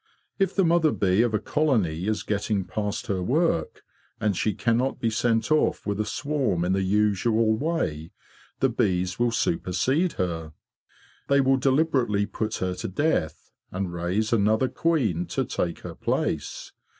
[0.39, 3.83] If the mother bee of a colony is getting past her work,
[4.19, 8.11] and she cannot be sent off with a swarm in the usual way,
[8.61, 10.53] the bees will supersede her.
[11.27, 16.71] They will deliberately put her to death, and raise another queen to take her place.